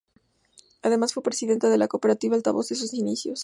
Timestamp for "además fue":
0.81-1.21